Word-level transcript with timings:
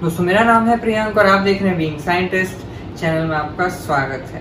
दोस्तों, 0.00 0.24
मेरा 0.24 0.42
नाम 0.44 0.66
है 0.68 0.76
प्रियंक 0.76 1.18
और 1.18 1.26
आप 1.26 1.40
देख 1.40 1.60
रहे 1.60 1.68
हैं 1.68 1.78
बीइंग 1.78 1.98
साइंटिस्ट 1.98 2.64
चैनल 2.96 3.26
में 3.26 3.36
आपका 3.36 3.68
स्वागत 3.68 4.24
है। 4.30 4.40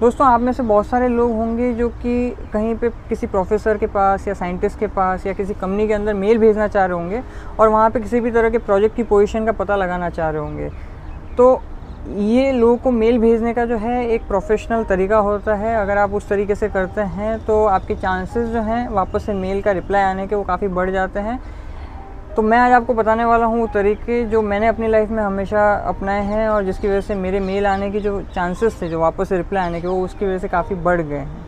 दोस्तों, 0.00 0.26
आप 0.26 0.40
में 0.40 0.52
से 0.52 0.62
बहुत 0.62 0.86
सारे 0.86 1.08
लोग 1.08 1.30
होंगे 1.36 1.72
जो 1.72 1.88
कि 1.88 2.12
कहीं 2.52 2.74
पे 2.74 2.88
किसी 3.08 3.26
प्रोफेसर 3.26 3.78
के 3.78 3.86
पास 3.86 4.26
या 4.28 4.34
साइंटिस्ट 4.34 4.78
के 4.78 4.86
पास 4.88 5.26
या 5.26 5.32
किसी 5.32 5.54
कंपनी 5.54 5.86
के 5.88 5.94
अंदर 5.94 6.14
मेल 6.14 6.38
भेजना 6.38 6.68
चाह 6.68 6.84
रहे 6.84 6.96
होंगे 6.96 7.22
और 7.60 7.68
वहाँ 7.68 7.88
पे 7.90 8.00
किसी 8.00 8.20
भी 8.20 8.30
तरह 8.30 8.50
के 8.50 8.58
प्रोजेक्ट 8.58 8.96
की 8.96 9.02
पोजीशन 9.02 9.46
का 9.46 9.52
पता 9.54 9.76
लगाना 9.76 10.10
चाह 10.10 10.30
रहे 10.30 10.40
होंगे। 10.40 10.68
तो 11.36 11.62
ये 12.18 12.52
लोगों 12.52 12.76
को 12.76 12.90
मेल 12.90 13.18
भेजने 13.18 13.54
का 13.54 13.64
जो 13.66 13.76
है 13.78 14.06
एक 14.06 14.26
प्रोफेशनल 14.28 14.84
तरीका 14.84 15.18
होता 15.20 15.54
है। 15.54 15.74
अगर 15.76 15.98
आप 15.98 16.14
उस 16.14 16.28
तरीके 16.28 16.54
से 16.54 16.68
करते 16.68 17.00
हैं 17.16 17.38
तो 17.46 17.64
आपके 17.66 17.94
चांसेस 17.96 18.48
जो 18.50 18.62
हैं 18.62 18.88
वापस 18.90 19.26
से 19.26 19.34
मेल 19.34 19.60
का 19.62 19.72
रिप्लाई 19.72 20.02
आने 20.04 20.26
के 20.26 20.34
वो 20.34 20.42
काफ़ी 20.44 20.68
बढ़ 20.70 20.90
जाते 20.90 21.20
हैं। 21.20 21.38
तो 22.36 22.42
मैं 22.42 22.58
आज 22.58 22.72
आपको 22.72 22.94
बताने 22.94 23.24
वाला 23.24 23.46
हूँ 23.46 23.58
वो 23.60 23.66
तरीके 23.66 24.22
जो 24.26 24.40
मैंने 24.42 24.66
अपनी 24.66 24.88
लाइफ 24.88 25.10
में 25.10 25.22
हमेशा 25.22 25.62
अपनाए 25.88 26.22
हैं 26.24 26.48
और 26.48 26.64
जिसकी 26.64 26.88
वजह 26.88 27.00
से 27.00 27.14
मेरे 27.14 27.40
मेल 27.40 27.66
आने 27.66 27.90
के 27.90 28.00
जो 28.00 28.20
चांसेस 28.34 28.80
थे, 28.82 28.88
जो 28.88 29.00
वापस 29.00 29.32
रिप्लाई 29.32 29.66
आने 29.66 29.80
के, 29.80 29.86
वो 29.88 30.04
उसकी 30.04 30.26
वजह 30.26 30.38
से 30.38 30.48
काफ़ी 30.48 30.74
बढ़ 30.76 31.00
गए 31.00 31.18
हैं। 31.18 31.40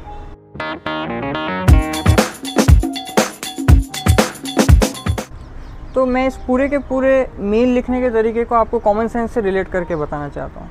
तो 5.95 6.06
मैं 6.06 6.27
इस 6.27 6.37
पूरे 6.47 6.69
के 6.69 6.78
पूरे 6.78 7.27
मेल 7.39 7.75
लिखने 7.75 8.01
के 8.01 8.11
तरीके 8.11 8.45
को 8.45 8.55
आपको 8.55 8.78
कॉमन 8.78 9.09
सेंस 9.09 9.33
से 9.34 9.41
रिलेट 9.41 9.69
करके 9.69 9.97
बताना 9.97 10.28
चाहता 10.28 10.61
हूँ। 10.61 10.69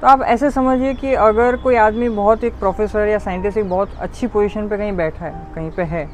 तो 0.00 0.06
आप 0.06 0.22
ऐसे 0.24 0.50
समझिए 0.50 0.94
कि 0.94 1.14
अगर 1.14 1.56
कोई 1.56 1.76
आदमी 1.78 2.08
बहुत 2.10 2.44
एक 2.44 2.58
प्रोफेसर 2.58 3.08
या 3.08 3.18
साइंटिस्ट 3.18 3.58
एक 3.58 3.68
बहुत 3.70 3.98
अच्छी 4.00 4.26
पोजीशन 4.26 4.68
पे 4.68 4.76
कहीं 4.76 4.96
बैठा 4.96 5.24
है, 5.24 5.46
कहीं 5.54 5.70
पे 5.70 5.82
है 5.84 6.04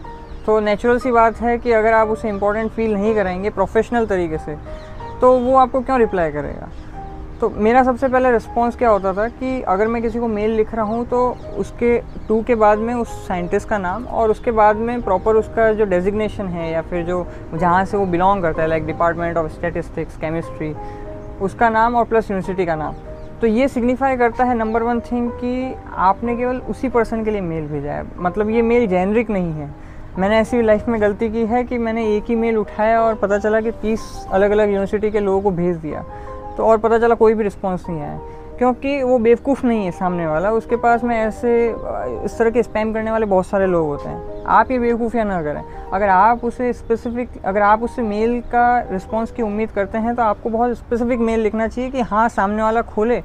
तो 0.46 0.58
नेचुरल 0.60 0.98
सी 0.98 1.10
बात 1.12 1.40
है 1.40 1.58
कि 1.58 1.72
अगर 1.72 1.92
आप 1.92 2.08
उसे 2.08 2.28
इम्पोर्टेंट 2.28 2.70
फील 2.70 2.92
नहीं 2.94 3.14
कराएँगे 3.14 3.50
प्रोफेशनल 3.50 4.06
तरीके 4.06 4.38
से 4.38 4.56
तो 5.20 5.32
वो 5.38 5.56
आपको 5.56 5.80
क्यों 5.80 5.98
रिप्लाई 5.98 6.32
करेगा? 6.32 6.68
तो 7.40 7.48
मेरा 7.50 7.82
सबसे 7.82 8.08
पहले 8.08 8.30
रिस्पॉन्स 8.30 8.76
क्या 8.76 8.88
होता 8.88 9.12
था 9.12 9.26
कि 9.28 9.60
अगर 9.62 9.86
मैं 9.88 10.00
किसी 10.02 10.18
को 10.18 10.28
मेल 10.28 10.50
लिख 10.50 10.74
रहा 10.74 10.84
हूँ 10.84 11.04
तो 11.06 11.36
उसके 11.56 11.96
टू 12.28 12.42
के 12.42 12.54
बाद 12.54 12.78
में 12.78 12.94
उस 12.94 13.08
साइंटिस्ट 13.28 13.68
का 13.68 13.78
नाम 13.78 14.04
और 14.04 14.30
उसके 14.30 14.50
बाद 14.50 14.76
में 14.76 15.02
प्रॉपर 15.02 15.36
उसका 15.36 15.72
जो 15.72 15.84
डेजिग्नेशन 15.84 16.46
है 16.46 16.70
या 16.72 16.82
फिर 16.82 17.04
जो 17.04 17.26
जहाँ 17.54 17.84
से 17.84 17.96
वो 17.96 18.06
बिलोंग 18.06 18.42
करता 18.42 18.62
है 18.62 18.68
like 18.68 18.86
department 18.86 19.36
of 19.36 19.52
statistics 19.52 20.16
chemistry 20.16 20.74
उसका 21.40 21.68
नाम 21.70 21.96
और 21.96 22.04
प्लस 22.04 22.30
यूनिवर्सिटी 22.30 22.66
का 22.66 22.74
नाम। 22.74 22.94
तो 23.40 23.46
ये 23.46 23.68
सिग्निफाई 23.68 24.16
करता 24.16 24.44
है 24.44 24.54
नंबर 24.54 24.82
वन 24.82 25.00
थिंग 25.00 25.30
कि 25.30 25.74
आपने 25.96 26.36
केवल 26.36 26.58
उसी 26.70 26.88
पर्सन 26.88 27.24
के 27.24 27.30
लिए 27.30 27.40
मेल 27.40 27.66
भेजा 27.66 27.92
है। 27.92 28.04
मतलब 28.18 28.50
ये 28.50 28.62
मेल 28.62 28.86
जेनरिक 28.86 29.30
नहीं 29.30 29.52
है। 29.52 29.70
मैंने 30.18 30.38
ऐसी 30.38 30.62
लाइफ 30.62 30.88
में 30.88 31.00
गलती 31.00 31.28
की 31.30 31.44
है 31.46 31.64
कि 31.64 31.78
मैंने 31.78 32.16
एक 32.16 32.24
ही 32.28 32.34
मेल 32.34 32.56
उठाया 32.56 33.00
और 33.02 33.14
पता 33.14 33.38
चला 33.38 33.60
कि 33.60 33.70
तीस 33.72 34.26
अलग 34.32 34.50
अलग 34.50 34.66
यूनिवर्सिटी 34.66 35.10
के 35.10 35.20
लोगों 35.20 35.40
को 35.42 35.50
भेज 35.50 35.76
दिया। 35.76 36.02
तो 36.56 36.64
और 36.64 36.78
पता 36.78 36.98
चला 36.98 37.14
कोई 37.14 37.34
भी 37.34 37.44
रिस्पॉन्स 37.44 37.88
नहीं 37.88 38.00
आया। 38.00 38.18
क्योंकि 38.58 39.02
वो 39.02 39.18
बेवकूफ़ 39.18 39.66
नहीं 39.66 39.84
है 39.84 39.90
सामने 39.90 40.26
वाला। 40.26 40.50
उसके 40.50 40.76
पास 40.76 41.04
में 41.04 41.16
ऐसे, 41.16 41.74
इस 42.24 42.38
तरह 42.38 42.50
के 42.50 42.62
स्पैम 42.62 42.92
करने 42.94 43.10
वाले 43.10 43.26
बहुत 43.26 43.46
सारे 43.46 43.66
लोग 43.66 43.86
होते 43.86 44.08
हैं। 44.08 44.44
आप 44.44 44.70
ये 44.70 44.78
बेवकूफ़ियाँ 44.78 45.26
ना 45.26 45.42
करें। 45.42 45.62
अगर 45.92 46.08
आप 46.08 46.44
उसे 46.44 46.72
स्पेसिफिक 46.72 47.28
अगर 47.44 47.62
आप 47.62 47.82
उससे 47.82 48.02
मेल 48.02 48.40
का 48.40 48.80
रिस्पॉन्स 48.90 49.32
की 49.32 49.42
उम्मीद 49.42 49.70
करते 49.70 49.98
हैं 49.98 50.14
तो 50.14 50.22
आपको 50.22 50.50
बहुत 50.50 50.76
स्पेसिफिक 50.76 51.20
मेल 51.20 51.40
लिखना 51.40 51.68
चाहिए 51.68 51.90
कि 51.90 52.00
हाँ 52.00 52.28
सामने 52.28 52.62
वाला 52.62 52.82
खोले। 52.82 53.22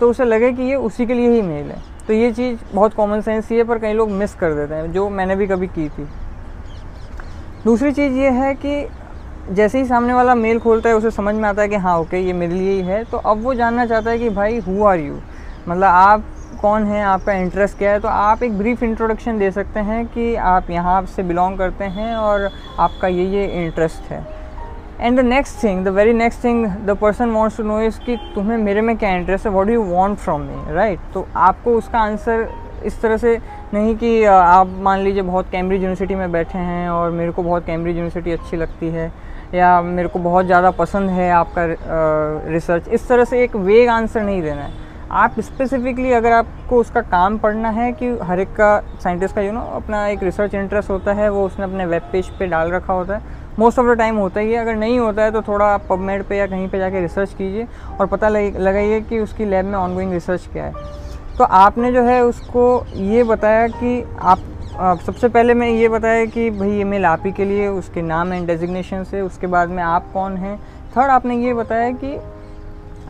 तो 0.00 0.10
उसे 0.10 0.24
लगे 0.24 0.52
कि 0.52 0.62
ये 0.62 0.74
उसी 0.74 1.06
के 1.06 1.14
लिए 1.14 1.30
ही 1.30 1.42
मेल 1.42 1.70
है। 1.70 1.95
तो 2.06 2.12
ये 2.12 2.32
चीज़ 2.32 2.58
बहुत 2.74 2.94
कॉमन 2.94 3.20
सेंस 3.20 3.48
ही 3.50 3.56
है, 3.56 3.64
पर 3.64 3.78
कई 3.78 3.92
लोग 3.92 4.10
मिस 4.10 4.34
कर 4.34 4.54
देते 4.54 4.74
हैं, 4.74 4.92
जो 4.92 5.08
मैंने 5.08 5.36
भी 5.36 5.46
कभी 5.46 5.66
की 5.66 5.88
थी। 5.88 6.06
दूसरी 7.64 7.92
चीज़ 7.92 8.12
ये 8.12 8.30
है 8.30 8.54
कि 8.54 8.86
जैसे 9.50 9.78
ही 9.78 9.84
सामने 9.84 10.12
वाला 10.12 10.34
मेल 10.34 10.58
खोलता 10.58 10.88
है, 10.88 10.94
उसे 10.94 11.10
समझ 11.10 11.34
में 11.34 11.48
आता 11.48 11.62
है 11.62 11.68
कि 11.68 11.76
हाँ 11.76 11.98
ओके 11.98 12.18
ये 12.18 12.32
मेरे 12.32 12.54
लिए 12.54 12.72
ही 12.72 12.80
है। 12.80 13.04
तो 13.04 13.16
अब 13.16 13.42
वो 13.42 13.54
जानना 13.54 13.86
चाहता 13.86 14.10
है 14.10 14.18
कि, 14.18 14.30
भाई 14.30 14.58
हु 14.58 14.84
आर 14.84 14.98
यू 14.98 15.18
मतलब 15.68 15.84
आप 15.84 16.24
कौन 16.60 16.84
हैं? 16.84 17.04
आपका 17.04 17.32
इंटरेस्ट 17.32 17.78
क्या 17.78 17.92
है? 17.92 18.00
तो 18.00 18.08
आप 18.08 18.42
एक 18.42 18.58
ब्रीफ 18.58 18.82
इंट्रोडक्शन 18.82 19.38
दे 19.38 19.50
सकते 19.50 19.80
हैं 19.80 20.06
कि 20.06 20.34
आप 20.34 20.70
यहाँ 20.70 21.04
से 21.06 21.22
बिलोंग 21.22 21.58
करते 21.58 21.84
हैं 21.84 22.16
और 22.16 22.50
आपका 22.78 23.08
ये 23.08 23.24
ये 23.24 23.46
इंटरेस्ट 23.64 24.10
है। 24.10 24.35
And 25.00 25.18
the 25.20 25.24
next 25.24 25.62
thing 25.62 25.84
the 25.84 25.88
very 25.88 26.12
next 26.12 26.44
thing 26.44 26.66
the 26.86 26.96
person 27.00 27.30
wants 27.30 27.56
to 27.56 27.62
know 27.62 27.80
is 27.80 27.98
कि 28.00 28.16
तुम्हें 28.34 28.56
मेरे 28.58 28.80
में 28.80 28.96
क्या 28.98 29.10
इंटरेस्ट 29.10 29.46
है? 29.46 29.52
What 29.52 29.70
you 29.70 29.82
want 29.82 30.18
from 30.18 30.40
me 30.40 30.74
right 30.74 31.00
तो 31.14 31.26
आपको 31.36 31.76
उसका 31.78 31.98
आंसर 31.98 32.48
इस 32.84 33.00
तरह 33.02 33.16
से 33.16 33.36
नहीं 33.74 33.94
कि 33.96 34.22
आप 34.24 34.68
मान 34.80 35.00
लीजिए 35.00 35.22
बहुत 35.22 35.50
कैम्ब्रिज 35.50 35.82
यूनिवर्सिटी 35.82 36.14
में 36.14 36.32
बैठे 36.32 36.58
हैं 36.58 36.88
और 36.88 37.10
मेरे 37.10 37.32
को 37.32 37.42
बहुत 37.42 37.66
कैम्ब्रिज 37.66 37.96
यूनिवर्सिटी 37.96 38.32
अच्छी 38.32 38.56
लगती 38.56 38.88
है 38.88 39.12
या 39.54 39.80
मेरे 39.82 40.08
को 40.08 40.18
बहुत 40.18 40.46
ज़्यादा 40.46 40.70
पसंद 40.70 41.10
है 41.10 41.30
आपका 41.30 41.66
रिसर्च 42.52 42.88
इस 42.88 43.08
तरह 43.08 43.24
से 43.24 43.42
एक 43.44 43.56
वेग 43.56 43.88
आंसर 43.88 44.22
नहीं 44.22 44.42
देना 44.42 44.62
है। 44.62 44.84
आप 45.10 45.40
स्पेसिफिकली 45.40 46.12
अगर 46.12 46.32
आपको 46.32 46.76
उसका 46.76 47.00
काम 47.00 47.38
पढ़ना 47.38 47.70
है 47.70 47.92
कि 47.92 48.08
हर 48.22 48.40
एक 48.40 48.48
का 48.48 48.78
साइंटिस्ट 49.02 49.34
का 49.34 49.40
यू 49.40 49.50
you 49.50 49.58
नो 49.58 49.64
know, 49.64 49.74
अपना 49.74 50.06
एक 50.08 50.22
रिसर्च 50.22 50.54
इंटरेस्ट 50.54 50.90
होता 50.90 51.12
है 51.12 51.28
वो 51.30 51.44
उसने 51.46 51.64
अपने 51.64 51.86
वेब 51.86 52.08
पेज 52.12 52.28
पे 52.38 52.46
डाल 52.46 52.70
रखा 52.70 52.92
होता 52.92 53.16
है 53.16 53.44
मोस्ट 53.58 53.78
ऑफ़ 53.78 53.86
द 53.86 53.98
टाइम 53.98 54.16
होता 54.16 54.40
ही 54.40 54.52
है। 54.52 54.58
अगर 54.58 54.74
नहीं 54.76 54.98
होता 54.98 55.22
है 55.22 55.30
तो 55.32 55.42
थोड़ा 55.42 55.66
आप 55.66 55.86
पबमेड 55.90 56.24
पे 56.24 56.36
या 56.36 56.46
कहीं 56.46 56.68
पे 56.68 56.78
जाके 56.78 57.00
रिसर्च 57.00 57.32
कीजिए 57.32 57.66
और 58.00 58.06
पता 58.06 58.28
लगाइए 58.28 59.00
कि 59.00 59.18
उसकी 59.18 59.44
लैब 59.44 59.64
में 59.64 59.74
ऑनगोइंग 59.74 60.12
रिसर्च 60.12 60.48
क्या 60.52 60.64
है। 60.64 60.72
तो 61.38 61.44
आपने 61.44 61.92
जो 61.92 62.02
है, 62.02 62.20
उसको 62.24 62.84
ये 62.94 63.24
बताया 63.24 63.66
कि 63.68 64.02
आप 64.20 64.38
आप 64.78 64.98
सबसे 64.98 65.28
पहले 65.28 65.54
मैं 65.54 65.68
ये 65.68 65.88
बताया 65.88 66.24
कि 66.24 66.48
भाई 66.50 66.70
ये 66.70 66.84
मेल 66.84 67.04
आप 67.06 67.22
ही 67.26 67.30
के 67.32 67.44
लिए, 67.44 67.68
उसके 67.68 68.02
नाम 68.02 68.32
एंड 68.32 68.46
डेजिग्नेशन 68.46 69.04
से, 69.04 69.20
उसके 69.20 69.46
बाद 69.46 69.68
में 69.68 69.82
आप 69.82 70.10
कौन 70.12 70.36
हैं। 70.36 70.56
थर्ड 70.96 71.10
आपने 71.10 71.36
ये 71.36 71.54
बताया 71.54 71.90
कि 71.94 72.18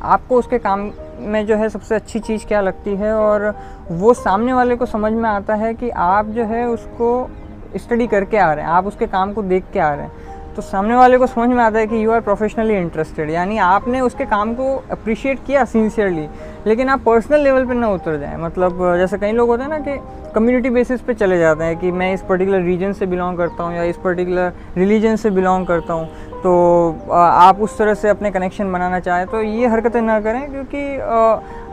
आपको 0.03 0.39
उसके 0.39 0.59
काम 0.59 0.91
में 1.21 1.45
जो 1.47 1.57
है, 1.57 1.69
सबसे 1.69 1.95
अच्छी 1.95 2.21
चीज़ 2.21 2.47
क्या 2.47 2.61
लगती 2.61 2.95
है 2.97 3.13
और 3.15 3.55
वो 3.91 4.15
सामने 4.15 4.53
वाले 4.53 4.77
को 4.77 4.87
समझ 4.87 5.13
में 5.13 5.29
आता 5.31 5.55
है 5.55 5.73
कि 5.75 5.91
आप 5.91 6.27
जो 6.27 6.45
है, 6.45 6.65
उसको 6.67 7.31
स्टडी 7.77 8.07
करके 8.07 8.37
आ 8.37 8.53
रहे 8.53 8.65
हैं। 8.65 8.73
आप 8.73 8.87
उसके 8.87 9.07
काम 9.07 9.33
को 9.33 9.43
देख 9.43 9.65
के 9.73 9.79
आ 9.79 9.93
रहे 9.95 10.05
हैं। 10.05 10.26
तो 10.57 10.63
सामने 10.63 10.95
वाले 10.97 11.17
को 11.19 11.27
समझ 11.27 11.49
में 11.49 11.63
आता 11.65 11.79
है 11.79 11.87
कि 11.87 12.05
यू 12.05 12.11
आर 12.11 12.21
प्रोफेशनली 12.21 12.77
इंटरेस्टेड 12.77 13.31
यानी 13.31 13.59
आपने 13.61 14.01
उसके 14.01 14.25
काम 14.27 14.55
को 14.55 14.75
अप्रिशिएट 14.91 15.39
किया 15.47 15.65
सिंसियरली 15.65 16.27
लेकिन 16.67 16.89
आप 16.89 17.01
पर्सनल 17.07 17.41
लेवल 17.41 17.67
पे 17.67 17.75
ना 17.75 17.89
उतर 17.89 18.17
जाएँ। 18.21 18.37
मतलब 18.37 18.79
जैसे 18.99 19.19
कई 19.19 19.33
लोग 19.33 19.49
होते 19.49 19.63
हैं 19.63 19.71
ना 19.71 19.79
कि 19.79 19.99
कम्युनिटी 20.35 20.71
बेसिस 20.71 21.01
पे 21.01 21.15
चले 21.15 21.39
जाते 21.39 21.65
हैं 21.65 21.77
कि 21.79 21.91
मैं 21.93 22.13
इस 22.15 22.23
पर्टिकुलर 22.23 22.63
रीजन 22.63 22.93
से 22.93 23.07
बिलोंग 23.07 23.37
करता 23.39 23.65
हूँ 23.65 23.75
या 23.77 23.83
इस 23.85 23.97
पर्टिकुलर 24.05 24.53
रिलीजन 24.77 25.17
से 25.17 25.31
बिलोंग 25.31 25.67
करता 25.67 25.93
हूँ। 25.93 26.09
तो 26.37 27.11
आप 27.13 27.61
उस 27.61 27.79
तरह 27.79 27.95
से 27.95 28.09
अपने 28.09 28.31
कनेक्शन 28.31 28.73
बनाना 28.73 29.01
चाहें 29.01 29.27
तो 29.27 29.43
ये 29.43 29.67
हरकतें 29.67 30.01
ना 30.03 30.21
करें 30.21 30.51
क्योंकि 30.51 30.99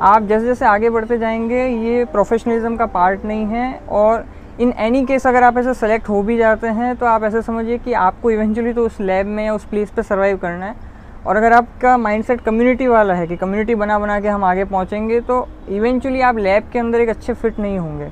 आप 0.03 0.23
जैसे 0.23 0.45
जैसे 0.45 0.65
आगे 0.65 0.89
बढ़ते 0.89 1.17
जाएँगे, 1.17 1.65
ये 1.65 2.05
प्रोफेशनलिज्म 2.05 2.75
का 2.75 2.85
पार्ट 2.85 3.25
नहीं 3.25 3.45
है 3.45 3.73
और 3.91 4.25
इन 4.59 4.73
एनी 4.79 5.03
केस 5.05 5.25
अगर 5.27 5.43
आप 5.43 5.57
ऐसे 5.57 5.73
सेलेक्ट 5.73 6.09
हो 6.09 6.21
भी 6.23 6.37
जाते 6.37 6.67
हैं 6.69 6.95
तो 6.95 7.05
आप 7.05 7.23
ऐसे 7.23 7.41
समझिए 7.41 7.77
कि 7.77 7.93
आपको 7.93 8.31
इवेंचुअली 8.31 8.73
तो 8.73 8.85
उस 8.85 8.99
लैब 9.01 9.27
में 9.27 9.45
या 9.45 9.53
उस 9.53 9.65
प्लेस 9.65 9.89
पे 9.89 10.03
सर्वाइव 10.03 10.37
करना 10.37 10.65
है। 10.65 10.91
और 11.25 11.35
अगर 11.35 11.53
आपका 11.53 11.95
माइंडसेट 11.97 12.41
कम्युनिटी 12.41 12.87
वाला 12.87 13.13
है 13.13 13.27
कि 13.27 13.35
कम्युनिटी 13.35 13.75
बना 13.75 13.97
बना 13.99 14.19
के 14.19 14.27
हम 14.27 14.43
आगे 14.43 14.63
पहुँचेंगे 14.65 15.19
तो 15.21 15.47
इवेंचुअली 15.69 16.21
आप 16.21 16.37
लैब 16.37 16.63
के 16.73 16.79
अंदर 16.79 17.01
एक 17.01 17.09
अच्छे 17.09 17.33
फिट 17.33 17.59
नहीं 17.59 17.77
होंगे। 17.79 18.11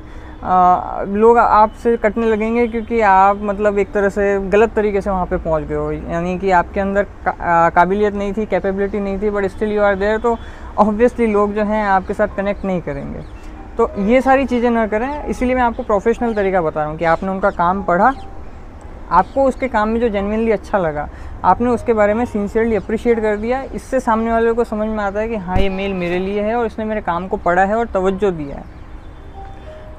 लोग 1.13 1.37
आपसे 1.37 1.95
कटने 1.97 2.27
लगेंगे 2.27 2.65
क्योंकि 2.67 3.01
आप 3.01 3.41
मतलब 3.43 3.77
एक 3.79 3.91
तरह 3.93 4.09
से 4.09 4.37
गलत 4.49 4.73
तरीके 4.75 5.01
से 5.01 5.09
वहाँ 5.09 5.25
पे 5.25 5.37
पहुँच 5.37 5.63
गए 5.63 5.75
हो। 5.75 5.91
यानी 5.91 6.37
कि 6.39 6.51
आपके 6.51 6.79
अंदर 6.79 7.03
का, 7.27 7.69
काबिलियत 7.69 8.13
नहीं 8.13 8.33
थी 8.33 8.45
कैपेबिलिटी 8.45 8.99
नहीं 8.99 9.21
थी 9.21 9.29
but 9.29 9.45
still 9.47 9.71
you 9.71 9.81
are 9.81 9.95
there 9.95 10.17
तो 10.19 10.37
ऑब्वियसली 10.77 11.27
लोग 11.27 11.53
जो 11.53 11.63
हैं 11.63 11.85
आपके 11.85 12.13
साथ 12.13 12.35
कनेक्ट 12.37 12.65
नहीं 12.65 12.81
करेंगे। 12.81 13.19
तो 13.77 13.89
ये 13.99 14.21
सारी 14.21 14.45
चीज़ें 14.45 14.69
ना 14.69 14.85
करें, 14.87 15.23
इसीलिए 15.25 15.55
मैं 15.55 15.61
आपको 15.61 15.83
प्रोफेशनल 15.83 16.33
तरीका 16.33 16.61
बता 16.61 16.79
रहा 16.79 16.89
हूँ 16.89 16.97
कि 16.97 17.05
आपने 17.05 17.29
उनका 17.29 17.49
काम 17.51 17.83
पढ़ा, 17.83 18.13
आपको 19.11 19.43
उसके 19.43 19.67
काम 19.67 19.89
में 19.89 19.99
जो 19.99 20.09
जेनविनली 20.09 20.51
अच्छा 20.51 20.77
लगा, 20.77 21.07
आपने 21.43 21.69
उसके 21.69 21.93
बारे 21.93 22.13
में 22.13 22.23
सिंसियरली 22.25 22.75
अप्रिशिएट 22.75 23.19
कर 23.19 23.37
दिया, 23.37 23.61
इससे 23.65 23.99
सामने 23.99 24.31
वाले 24.31 24.53
को 24.53 24.63
समझ 24.63 24.87
में 24.89 25.03
आता 25.03 25.19
है 25.19 25.29
कि 25.29 25.35
हाँ 25.37 25.57
ये 25.57 25.69
मेल 25.69 25.93
मेरे 25.93 26.19
लिए 26.19 26.41
है 26.41 26.55
और 26.55 26.65
इसने 26.65 26.85
मेरे 26.85 27.01
काम 27.01 27.27
को 27.27 27.37
पढ़ा 27.37 27.65
है 27.65 27.75
और 27.75 27.87
तवज्जो 27.93 28.31
दिया 28.31 28.55
है। 28.55 28.79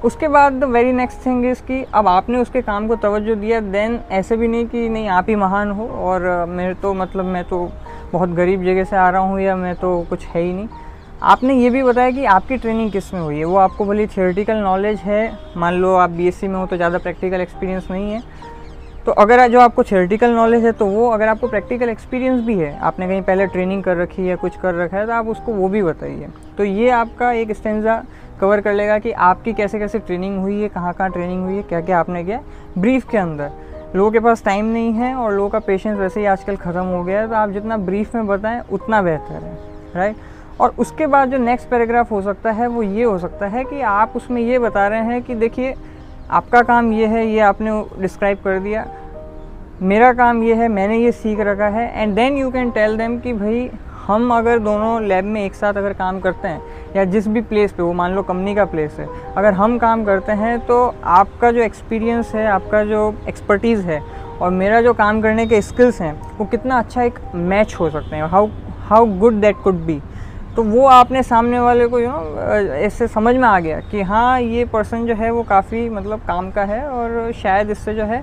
उसके 0.04 0.28
बाद 0.28 0.52
the 0.52 0.64
very 0.66 0.92
next 0.92 1.24
thing 1.26 1.44
is 1.46 1.62
कि 1.62 1.82
अब 1.94 2.08
आपने 2.08 2.38
उसके 2.38 2.62
काम 2.62 2.86
को 2.88 2.96
तवज्जो 2.98 3.34
दिया 3.34 3.60
देन 3.62 3.98
ऐसे 4.12 4.36
भी 4.36 4.48
नहीं 4.48 4.66
कि 4.66 4.88
नहीं, 4.88 5.08
आप 5.08 5.28
ही 5.28 5.36
महान 5.36 5.70
हो 5.70 5.86
और 5.86 6.44
मेरे 6.48 6.74
तो 6.74 6.94
मतलब 6.94 7.24
मैं 7.24 7.44
तो 7.44 7.70
बहुत 8.12 8.30
गरीब 8.30 8.64
जगह 8.64 8.84
से 8.84 8.96
आ 8.96 9.08
रहा 9.10 9.22
हूँ 9.22 9.40
या 9.40 9.56
मैं 9.56 9.74
तो 9.74 10.00
कुछ 10.10 10.26
है 10.26 10.42
ही 10.42 10.52
नहीं। 10.52 10.69
आपने 11.22 11.54
ये 11.54 11.69
भी 11.70 11.82
बताया 11.82 12.10
कि 12.10 12.24
आपकी 12.26 12.56
ट्रेनिंग 12.56 12.90
किसमें 12.92 13.20
हुई 13.20 13.38
है? 13.38 13.44
वो 13.44 13.56
आपको 13.56 13.84
भली 13.84 14.06
थियोरेटिकल 14.06 14.56
नॉलेज 14.56 14.98
है। 15.00 15.38
मान 15.56 15.74
लो 15.74 15.94
आप 15.96 16.10
बीएससी 16.10 16.48
में 16.48 16.54
हो 16.56 16.64
तो 16.66 16.76
ज़्यादा 16.76 16.98
प्रैक्टिकल 16.98 17.40
एक्सपीरियंस 17.40 17.86
नहीं 17.90 18.10
है। 18.12 18.22
तो 19.06 19.12
अगर 19.14 19.46
जो 19.48 19.60
आपको 19.60 19.82
थियोरेटिकल 19.84 20.30
नॉलेज 20.30 20.64
है 20.64 20.72
तो 20.72 20.86
वो 20.86 21.08
अगर 21.10 21.28
आपको 21.28 21.48
प्रैक्टिकल 21.48 21.88
एक्सपीरियंस 21.88 22.42
भी 22.44 22.54
है, 22.54 22.78
आपने 22.80 23.08
कहीं 23.08 23.22
पहले 23.22 23.46
ट्रेनिंग 23.46 23.82
कर 23.84 23.96
रखी 23.96 24.26
है, 24.26 24.36
कुछ 24.36 24.56
कर 24.56 24.74
रखा 24.74 24.96
है 24.96 25.06
तो 25.06 25.12
आप 25.12 25.28
उसको 25.28 25.52
वो 25.52 25.69
भी 25.69 25.82
बताइए। 25.82 26.28
तो 26.58 26.64
ये 26.64 26.90
आपका 26.92 27.30
एक 27.32 27.52
स्टेंजा 27.52 28.02
कवर 28.40 28.60
कर 28.60 28.74
लेगा 28.74 28.98
कि 28.98 29.12
आपकी 29.12 29.52
कैसे 29.52 29.78
कैसे 29.78 29.98
ट्रेनिंग 30.00 30.38
हुई 30.38 30.60
है, 30.62 30.69
कहाँ 30.69 30.92
कहाँ 30.92 31.10
ट्रेनिंग 31.10 31.44
हुई 31.44 31.54
है 31.54 31.62
क्या 31.62 31.80
क्या 31.80 32.00
आपने 32.00 32.24
किया 32.24 32.40
ब्रीफ 32.78 33.08
के 33.10 33.19
अंदर, 33.19 33.50
लोगों 33.94 34.10
के 34.10 34.20
पास 34.20 34.44
टाइम 34.44 34.64
नहीं 34.66 34.92
है 34.94 35.14
और 35.14 35.32
लोगों 35.32 35.48
का 35.50 35.58
पेशेंस 35.60 35.98
वैसे 35.98 36.20
ही 36.20 36.26
आजकल 36.26 36.56
ख़त्म 36.58 36.84
हो 36.86 37.02
गया 37.04 37.20
है 37.20 37.28
तो 37.28 37.34
आप 37.36 37.50
जितना 37.50 37.76
ब्रीफ 37.78 38.14
में 38.14 38.26
बताएँ, 38.26 38.60
उतना 38.72 39.02
बेहतर 39.02 39.44
है 39.44 39.56
राइट 39.94 40.30
और 40.60 40.75
उसके 40.78 41.06
बाद 41.06 41.31
जो 41.31 41.38
नेक्स्ट 41.38 41.69
पैराग्राफ 41.69 42.10
हो 42.12 42.22
सकता 42.22 42.50
है, 42.50 42.66
वो 42.66 42.82
ये 42.82 43.04
हो 43.04 43.19
सकता 43.19 43.46
है 43.46 43.64
कि 43.64 43.81
आप 43.81 44.12
उसमें 44.16 44.40
ये 44.43 44.58
बता 44.58 44.87
रहे 44.88 45.04
हैं 45.04 45.22
कि 45.22 45.34
देखिए, 45.34 45.75
आपका 46.31 46.62
काम 46.62 46.93
ये 46.93 47.06
है, 47.06 47.26
ये 47.26 47.40
आपने 47.40 47.82
डिस्क्राइब 48.00 48.38
कर 48.44 48.58
दिया। 48.58 48.87
मेरा 49.82 50.12
काम 50.12 50.43
ये 50.43 50.54
है, 50.54 50.69
मैंने 50.69 50.99
ये 50.99 51.12
सीख 51.12 51.40
रखा 51.40 51.69
है 51.69 52.02
and 52.02 52.14
then 52.14 52.37
you 52.38 52.50
can 52.50 52.70
tell 52.70 52.96
them 52.96 53.19
कि 53.19 53.32
भाई, 53.32 53.70
हम 54.06 54.32
अगर 54.34 54.58
दोनों 54.58 55.02
लैब 55.02 55.25
में 55.25 55.44
एक 55.44 55.54
साथ 55.54 55.75
अगर 55.75 55.93
काम 55.93 56.19
करते 56.20 56.49
हैं, 56.49 56.62
या 56.96 57.05
जिस 57.05 57.26
भी 57.28 57.40
प्लेस 57.43 57.72
पे, 57.72 57.82
वो 57.82 57.93
मान 57.93 58.14
लो 58.14 58.22
कंपनी 58.22 58.55
का 58.55 58.64
प्लेस 58.64 58.96
है, 58.98 59.06
अगर 59.37 59.52
हम 59.52 59.76
काम 59.78 60.05
करते 60.05 60.32
हैं 60.32 60.58
तो 60.66 60.82
आपका 61.05 61.50
जो 61.50 61.62
एक्सपीरियंस 61.62 62.34
है, 62.34 62.46
आपका 62.46 62.82
जो 62.84 63.14
एक्सपर्टीज़ 63.28 63.87
है, 63.87 64.00
और 64.40 64.50
मेरा 64.50 64.81
जो 64.81 64.93
काम 64.94 65.20
करने 65.22 65.46
के 65.46 65.60
स्किल्स 65.62 66.00
हैं, 66.00 66.12
वो 66.38 66.44
कितना 66.46 66.78
अच्छा 66.78 67.02
एक 67.02 67.19
मैच 67.34 67.75
हो 67.81 67.90
सकते 67.90 68.16
हैं 68.16 68.22
how 68.25 68.48
how 68.81 69.06
good 69.19 69.40
that 69.40 69.56
could 69.64 69.84
be 69.87 70.00
तो 70.56 70.62
वो 70.62 70.87
आपने 70.87 71.22
सामने 71.22 71.58
वाले 71.60 71.87
को 71.88 71.99
यू 72.00 72.08
नो 72.08 72.54
ऐसे 72.76 73.06
समझ 73.08 73.34
में 73.34 73.46
आ 73.49 73.58
गया 73.60 73.78
कि 73.90 74.02
हाँ 74.02 74.40
ये 74.40 74.64
पर्सन 74.72 75.06
जो 75.06 75.14
है 75.14 75.31
वो 75.31 75.43
काफ़ी 75.43 75.88
मतलब 75.90 76.20
काम 76.26 76.50
का 76.50 76.64
है 76.64 76.84
और 76.87 77.32
शायद 77.32 77.70
इससे 77.70 77.94
जो 77.94 78.04
है, 78.04 78.19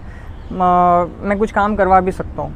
मैं 0.52 1.38
कुछ 1.40 1.52
काम 1.52 1.76
करवा 1.76 2.00
भी 2.00 2.12
सकता 2.12 2.42
हूँ। 2.42 2.54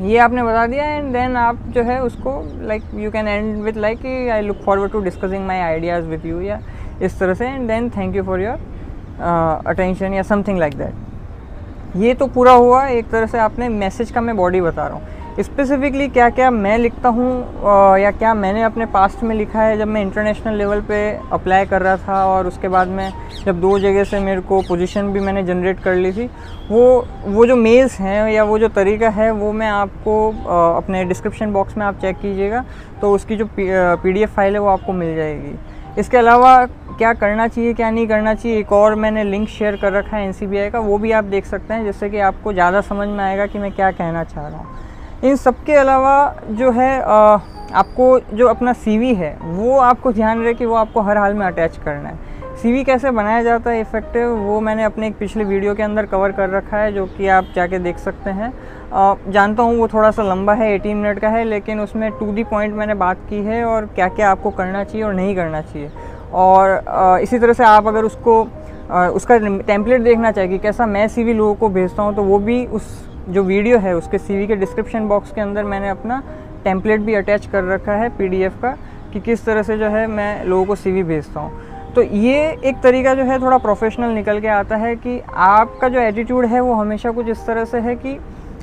ये 0.00 0.18
आपने 0.18 0.42
बता 0.42 0.66
दिया 0.66 0.84
एंड 0.86 1.12
देन 1.12 1.36
आप 1.36 1.58
जो 1.68 1.82
है 1.82 2.00
उसको 2.02 2.32
like 2.66 2.82
you 2.94 3.10
can 3.10 3.28
and 3.28 3.62
with 3.62 3.76
like 3.76 4.06
I 4.32 4.42
look 4.42 4.60
forward 4.64 4.92
to 4.92 5.00
discussing 5.00 5.46
my 5.46 5.58
ideas 5.60 6.04
with 6.06 6.26
you 6.26 6.40
या 6.40 6.60
इस 7.02 7.18
तरह 7.18 7.34
से 7.34 7.46
and 7.46 7.66
then 7.68 7.88
thank 7.96 8.16
you 8.16 8.22
for 8.24 8.40
your 8.40 9.62
attention 9.66 10.14
या 10.14 10.22
समथिंग 10.24 10.58
लाइक 10.58 10.76
दैट 10.78 11.96
ये 11.96 12.14
तो 12.14 12.26
पूरा 12.26 12.52
हुआ, 12.52 12.84
एक 12.86 13.10
तरह 13.10 13.26
से 13.26 13.38
आपने 13.38 13.68
मैसेज 13.68 14.10
का 14.10 14.20
मैं 14.20 14.36
बॉडी 14.36 14.60
बता 14.60 14.86
रहा 14.86 14.96
हूँ। 14.96 15.21
स्पेसिफिकली 15.32 16.06
क्या 16.08 16.28
क्या 16.30 16.50
मैं 16.50 16.76
लिखता 16.78 17.08
हूँ 17.08 17.98
या 17.98 18.10
क्या 18.12 18.32
मैंने 18.34 18.62
अपने 18.62 18.86
पास्ट 18.86 19.22
में 19.22 19.34
लिखा 19.34 19.60
है 19.60 19.76
जब 19.78 19.88
मैं 19.88 20.02
इंटरनेशनल 20.02 20.56
लेवल 20.56 20.80
पे 20.88 20.98
अप्लाई 21.32 21.66
कर 21.66 21.82
रहा 21.82 21.96
था 21.98 22.24
और 22.26 22.46
उसके 22.46 22.68
बाद 22.68 22.88
में 22.88 23.12
जब 23.44 23.60
दो 23.60 23.78
जगह 23.78 24.04
से 24.04 24.20
मेरे 24.20 24.40
को 24.40 24.60
पोजीशन 24.62 25.12
भी 25.12 25.20
मैंने 25.20 25.42
जनरेट 25.42 25.80
कर 25.80 25.94
ली 25.94 26.12
थी, 26.12 26.28
वो 26.70 27.06
वो 27.26 27.46
जो 27.46 27.56
मेल्स 27.56 27.98
हैं 28.00 28.28
या 28.30 28.44
वो 28.44 28.58
जो 28.58 28.68
तरीका 28.70 29.08
है, 29.10 29.30
वो 29.30 29.52
मैं 29.52 29.68
आपको 29.68 30.28
अपने 30.76 31.04
डिस्क्रिप्शन 31.04 31.52
बॉक्स 31.52 31.76
में 31.76 31.84
आप 31.86 32.00
चेक 32.00 32.18
कीजिएगा 32.18 32.64
तो 33.00 33.12
उसकी 33.14 33.36
जो 33.36 33.46
पी 33.58 34.24
फ़ाइल 34.26 34.52
है 34.52 34.60
वो 34.60 34.68
आपको 34.68 34.92
मिल 34.92 35.14
जाएगी। 35.16 35.54
इसके 36.00 36.16
अलावा 36.16 36.64
क्या 36.66 37.12
करना 37.14 37.48
चाहिए, 37.48 37.72
क्या 37.74 37.90
नहीं 37.90 38.06
करना 38.08 38.34
चाहिए, 38.34 38.58
एक 38.58 38.72
और 38.72 38.94
मैंने 38.96 39.24
लिंक 39.24 39.48
शेयर 39.48 39.76
कर 39.76 39.92
रखा 39.92 40.16
है 40.16 40.26
एन 40.26 40.70
का, 40.70 40.78
वो 40.78 40.98
भी 40.98 41.12
आप 41.12 41.24
देख 41.26 41.46
सकते 41.46 41.74
हैं, 41.74 41.84
जिससे 41.84 42.10
कि 42.10 42.18
आपको 42.20 42.52
ज़्यादा 42.52 42.80
समझ 42.82 43.08
में 43.08 43.24
आएगा 43.24 43.46
कि 43.46 43.58
मैं 43.58 43.72
क्या 43.72 43.90
कहना 43.92 44.24
चाह 44.24 44.48
रहा 44.48 44.58
हूँ। 44.58 44.81
इन 45.24 45.36
सब 45.36 45.62
के 45.64 45.74
अलावा 45.74 46.14
जो 46.50 46.70
है 46.70 47.00
आ, 47.00 47.38
आपको 47.72 48.18
जो 48.32 48.46
अपना 48.48 48.72
सीवी 48.72 49.14
है 49.14 49.36
वो 49.42 49.76
आपको 49.78 50.12
ध्यान 50.12 50.42
रहे 50.42 50.54
कि 50.54 50.66
वो 50.66 50.74
आपको 50.74 51.00
हर 51.00 51.18
हाल 51.18 51.34
में 51.34 51.44
अटैच 51.46 51.76
करना 51.84 52.08
है। 52.08 52.56
सीवी 52.62 52.82
कैसे 52.84 53.10
बनाया 53.10 53.42
जाता 53.42 53.70
है 53.70 53.80
इफ़ेक्टिव 53.80 54.30
वो 54.38 54.58
मैंने 54.60 54.84
अपने 54.84 55.06
एक 55.06 55.16
पिछले 55.18 55.44
वीडियो 55.44 55.74
के 55.74 55.82
अंदर 55.82 56.06
कवर 56.06 56.32
कर 56.32 56.50
रखा 56.50 56.76
है 56.76 56.92
जो 56.92 57.04
कि 57.08 57.28
आप 57.28 57.52
जाके 57.56 57.78
देख 57.78 57.98
सकते 57.98 58.30
हैं। 58.30 58.52
आ, 58.92 59.14
जानता 59.28 59.62
हूँ 59.62 59.76
वो 59.78 59.88
थोड़ा 59.88 60.10
सा 60.10 60.22
लंबा 60.22 60.54
है 60.54 60.78
18 60.78 60.94
मिनट 60.94 61.18
का 61.18 61.28
है 61.28 61.44
लेकिन 61.44 61.80
उसमें 61.80 62.10
टू 62.10 62.32
दी 62.32 62.44
पॉइंट 62.44 62.74
मैंने 62.74 62.94
बात 62.96 63.18
की 63.30 63.42
है 63.44 63.64
और 63.64 63.86
क्या 63.86 64.08
क्या 64.08 64.30
आपको 64.30 64.50
करना 64.50 64.84
चाहिए 64.84 65.06
और 65.06 65.14
नहीं 65.14 65.36
करना 65.36 65.60
चाहिए। 65.60 65.90
और 66.32 66.70
आ, 66.88 67.18
इसी 67.18 67.38
तरह 67.38 67.52
से 67.52 67.64
आप 67.64 67.86
अगर 67.86 68.04
उसको 68.04 68.42
आ, 68.90 69.06
उसका 69.06 69.38
टेम्पलेट 69.38 70.02
देखना 70.02 70.32
चाहिए 70.32 70.50
कि 70.50 70.58
कैसा 70.58 70.86
मैं 70.86 71.08
सीवी 71.08 71.32
लोगों 71.32 71.54
को 71.54 71.68
भेजता 71.68 72.02
हूँ 72.02 72.14
तो 72.16 72.22
वो 72.22 72.38
भी 72.38 72.64
उस 72.66 73.11
जो 73.28 73.42
वीडियो 73.44 73.78
है 73.78 73.94
उसके 73.96 74.18
सीवी 74.18 74.46
के 74.46 74.56
डिस्क्रिप्शन 74.56 75.08
बॉक्स 75.08 75.32
के 75.32 75.40
अंदर 75.40 75.64
मैंने 75.64 75.88
अपना 75.88 76.22
टेम्पलेट 76.64 77.00
भी 77.00 77.14
अटैच 77.14 77.46
कर 77.46 77.64
रखा 77.64 77.92
है 77.94 78.08
पीडीएफ 78.16 78.60
का 78.62 78.76
कि 79.12 79.20
किस 79.20 79.44
तरह 79.44 79.62
से 79.62 79.76
जो 79.78 79.88
है 79.88 80.06
मैं 80.06 80.44
लोगों 80.44 80.64
को 80.64 80.74
सीवी 80.74 81.02
भेजता 81.02 81.40
हूँ। 81.40 81.92
तो 81.94 82.02
ये 82.02 82.36
एक 82.64 82.80
तरीका 82.82 83.14
जो 83.14 83.24
है 83.24 83.40
थोड़ा 83.40 83.58
प्रोफेशनल 83.58 84.14
निकल 84.14 84.40
के 84.40 84.48
आता 84.48 84.76
है 84.76 84.94
कि 84.96 85.20
आपका 85.28 85.88
जो 85.88 86.00
एटीट्यूड 86.00 86.46
है 86.46 86.60
वो 86.60 86.74
हमेशा 86.74 87.10
कुछ 87.10 87.28
इस 87.28 87.46
तरह 87.46 87.64
से 87.64 87.78
है 87.80 87.94
कि 87.96 88.18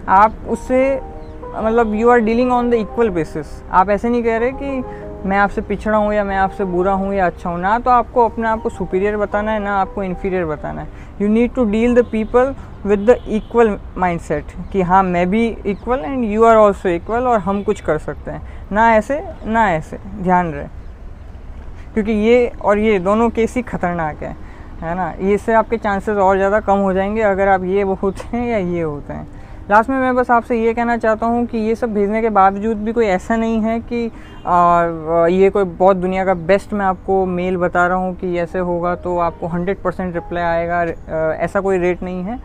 आप 0.10 0.36
उससे 0.50 0.80
मतलब 1.46 1.94
you 1.96 2.10
are 2.10 2.20
dealing 2.22 2.52
on 2.52 2.70
the 2.70 2.74
equal 2.74 3.10
basis 3.10 3.62
आप 3.72 3.90
ऐसे 3.90 4.10
नहीं 4.10 4.24
कह 4.24 4.38
रहे 4.38 4.52
कि 4.54 5.28
मैं 5.28 5.38
आपसे 5.38 5.62
पिछड़ा 5.62 5.98
हूँ 5.98 6.14
या 6.14 6.24
मैं 6.24 6.38
आपसे 6.38 6.66
बुरा 6.66 6.92
हूँ 6.94 7.14
या 7.14 7.26
अच्छा 7.26 7.50
हूँ। 7.50 7.60
ना 7.60 7.78
तो 7.80 7.92
आपको 7.92 8.26
अपने 8.26 8.48
आप 8.48 8.62
को 8.62 8.70
सुपीरियर 8.70 9.18
बताना 9.18 9.52
है, 9.52 9.60
ना 9.60 9.76
आपको 9.78 10.04
इन्फीरियर 10.04 10.46
बताना 10.46 10.82
है। 10.82 10.88
You 11.22 11.28
need 11.28 11.54
to 11.54 11.66
deal 11.66 11.96
the 11.96 12.06
people 12.12 12.54
with 12.86 13.00
the 13.00 13.16
equal 13.28 13.78
mindset 14.22 14.52
कि 14.72 14.82
हाँ 14.82 15.02
मैं 15.04 15.30
भी 15.30 15.46
equal 15.48 16.00
and 16.00 16.24
you 16.26 16.44
are 16.44 16.56
also 16.58 16.90
equal 16.90 17.28
और 17.28 17.40
हम 17.40 17.62
कुछ 17.64 17.82
कर 17.82 17.98
सकते 17.98 18.32
हैं। 18.32 18.42
ना 18.72 18.94
ऐसे 18.96 19.22
ना 19.46 19.70
ऐसे। 19.72 19.98
ध्यान 20.22 20.52
रहे। 20.52 20.68
क्योंकि 21.94 22.12
ये 22.12 22.48
और 22.62 22.80
ये 22.80 23.00
दोनों 23.00 23.30
केस 23.30 23.56
ही 23.56 23.62
खतरनाक 23.64 24.24
है 24.24 24.36
है 24.82 24.96
ना? 24.96 25.12
इससे 25.12 25.54
आपके 25.54 25.78
चांसेस 25.78 26.18
और 26.18 26.38
ज़्यादा 26.38 26.60
कम 26.60 26.78
हो 26.80 26.94
जाएँगे 26.94 27.22
अगर 27.24 27.48
आप 27.48 27.64
ये 27.66 27.84
वो 27.84 27.94
होते 28.02 28.38
हैं 28.38 28.48
या 28.48 28.58
ये 28.58 28.82
होते 28.82 29.14
हैं। 29.14 29.28
लास्ट 29.70 29.90
में 29.90 29.98
मैं 29.98 30.16
बस 30.16 30.30
आपसे 30.32 30.60
ये 30.60 30.74
कहना 30.74 30.96
चाहता 30.98 31.26
हूँ 31.26 31.46
कि 31.46 31.58
ये 31.58 31.76
सब 31.76 31.94
भेजने 31.94 32.22
के 32.22 32.30
बावजूद 32.30 32.78
भी 32.78 32.94
कोई 32.94 33.06
ऐसा 33.08 33.36
नहीं 33.36 33.60
है 33.62 33.80
कि 33.82 34.06
आ, 34.46 35.26
ये 35.28 35.50
कोई 35.50 35.64
बहुत 35.64 35.98
दुनिया 35.98 36.26
का 36.26 36.34
बेस्ट 36.34 36.74
मैं 36.74 36.86
आपको 36.86 37.26
मेल 37.26 37.58
बता 37.58 37.86
रहा 37.88 37.98
हूँ 37.98 38.16
कि 38.16 38.38
ऐसे 38.40 38.60
होगा 38.60 38.96
तो 38.96 39.18
आपको 39.20 39.48
100 39.50 39.76
परसेंट 39.84 40.14
रिप्लाई 40.16 40.44
आएगा 40.44 40.82
ऐसा 41.36 41.62
कोई 41.62 41.78
रेट 41.78 42.04
नहीं 42.04 42.24
है। 42.24 42.40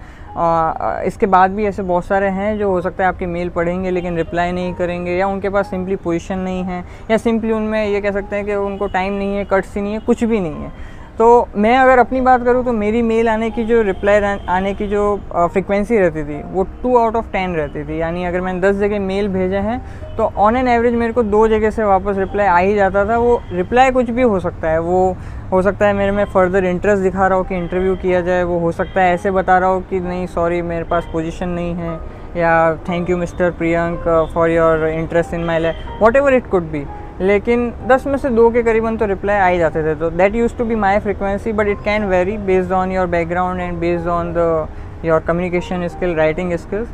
इसके 1.07 1.27
बाद 1.27 1.51
भी 1.51 1.65
ऐसे 1.67 1.83
बहुत 1.83 2.05
सारे 2.05 2.29
हैं 2.29 2.57
जो 2.59 2.71
हो 2.71 2.81
सकता 2.81 3.03
है 3.05 3.09
आपकी 3.09 3.27
मेल 3.27 3.49
पढ़ेंगे 3.49 3.91
लेकिन 3.91 4.17
रिप्लाई 4.17 4.53
नहीं 4.53 4.73
करेंगे 4.75 5.17
या 5.17 5.27
उनके 5.27 5.49
पास 5.49 5.71
सिंपली 5.71 5.97
पोजीशन 5.97 6.39
नहीं 6.39 6.65
है 6.65 6.85
या 7.11 7.17
सिंपली 7.17 7.53
उनमें 7.53 7.85
ये 7.87 8.01
कह 8.01 8.13
सकते 8.13 8.37
हैं 8.37 8.45
कि 8.45 8.55
उनको 8.55 8.87
टाइम 8.87 9.13
नहीं 9.13 9.37
है, 9.37 9.45
कट्स 9.45 9.75
ही 9.77 9.83
नहीं 9.83 9.93
है, 9.93 9.99
कुछ 9.99 10.25
भी 10.25 10.41
नहीं 10.41 10.55
है। 10.55 10.73
तो 11.19 11.27
मैं 11.57 11.77
अगर 11.79 11.99
अपनी 11.99 12.21
बात 12.21 12.45
करूँ 12.45 12.65
तो 12.65 12.73
मेरी 12.73 13.01
मेल 13.03 13.29
आने 13.29 13.51
की 13.51 13.65
जो 13.65 13.81
रिप्लाई 13.83 14.21
आने 14.49 14.73
की 14.75 14.87
जो 14.89 15.03
फ्रिक्वेंसी 15.33 15.99
रहती 15.99 16.23
थी, 16.25 16.41
वो 16.45 16.63
टू 16.83 16.97
आउट 16.99 17.17
ऑफ़ 17.17 17.27
टेन 17.33 17.55
रहती 17.57 17.85
थी। 17.85 18.01
यानी 18.01 18.25
अगर 18.25 18.41
मैंने 18.41 18.61
दस 18.61 18.77
जगह 18.77 19.01
मेल 19.01 19.29
भेजे 19.29 19.57
हैं 19.59 19.79
तो 20.17 20.25
ऑन 20.37 20.57
एन 20.57 20.69
एवरेज 20.69 20.95
मेरे 20.95 21.13
को 21.13 21.23
दो 21.25 21.47
जगह 21.49 21.71
से 21.71 21.85
वापस 21.85 22.19
रिप्लाई 22.19 22.47
आ 22.47 22.57
ही 22.59 22.75
जाता 22.75 23.05
था। 23.09 23.19
वो 23.19 23.41
रिप्लाई 23.53 23.91
कुछ 23.91 24.11
भी 24.11 24.23
हो 24.23 24.41
सकता 24.41 24.71
है। 24.71 24.81
वो 24.81 25.17
हो 25.53 25.63
सकता 25.63 25.87
है 25.87 25.93
मेरे 25.93 26.13
में 26.13 26.25
फ़र्दर 26.25 26.65
इंटरेस्ट 26.65 27.03
दिखा 27.03 27.27
रहा 27.27 27.39
हो 27.39 27.45
कि 27.45 27.57
इंटरव्यू 27.57 27.95
किया 27.97 28.21
जाए। 28.21 28.43
वो 28.43 28.59
हो 28.59 28.73
सकता 28.73 29.03
है 29.03 29.15
ऐसे 29.15 29.31
बता 29.31 29.59
रहा 29.59 29.71
हो 29.71 29.81
कि 29.91 30.01
नहीं 30.01 30.27
सॉरी 30.27 30.61
मेरे 30.65 30.85
पास 30.85 31.09
पोजिशन 31.13 31.49
नहीं 31.51 31.75
है। 31.75 31.99
या 32.37 32.75
thank 32.89 33.11
you 33.11 33.17
mister 33.17 33.51
Priyank 33.53 34.31
for 34.35 34.51
your 34.51 34.87
interest 34.89 35.35
in 35.35 35.45
my 35.45 35.59
life 35.59 36.03
whatever 36.17 36.35
it 36.35 36.47
could 36.47 36.71
be 36.71 36.85
लेकिन 37.21 37.73
10 37.89 38.07
में 38.07 38.17
से 38.19 38.31
दो 38.31 38.51
के 38.51 38.63
करीबन 38.63 38.97
तो 38.97 39.07
रिप्लाई 39.07 39.39
आ 39.39 39.47
ही 39.47 39.59
जाते 39.59 39.83
थे 39.85 39.95
तो 39.95 40.11
that 40.11 40.35
used 40.35 40.57
to 40.57 40.65
be 40.65 40.75
my 40.75 40.99
frequency 40.99 41.53
but 41.53 41.69
it 41.69 41.85
can 41.85 42.05
very 42.05 42.37
based 42.47 42.73
on 42.73 42.93
your 42.93 43.07
background 43.07 43.61
and 43.61 43.79
based 43.79 44.09
on 44.09 44.33
the 44.37 44.69
your 45.05 45.21
communication 45.21 45.89
skill 45.89 46.15
writing 46.15 46.53
skills 46.57 46.89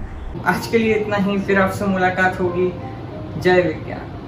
आज 0.47 0.67
के 0.67 0.79
लिए 0.79 0.95
इतना 0.95 1.17
ही, 1.17 1.39
फिर 1.39 1.61
आपसे 1.61 1.85
मुलाकात 1.85 2.41
होगी। 2.41 2.73
जय 3.41 3.63
विज्ञान। 3.63 4.10